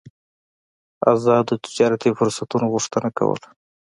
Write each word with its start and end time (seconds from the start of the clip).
ازادو 1.13 1.55
تجارتي 1.65 2.09
فرصتونو 2.19 2.65
غوښتنه 2.73 3.09
کوله. 3.17 3.47